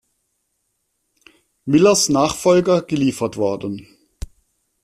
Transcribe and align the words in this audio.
Miller’s 1.67 2.09
Nachfolger 2.09 2.81
geliefert 2.81 3.37
worden. 3.37 3.85